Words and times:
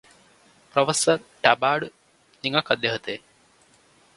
professor 0.75 1.25
ടബാര്ഡ് 1.43 1.89
നിങ്ങള്ക്കദ്ദേഹത്തെ 2.43 3.15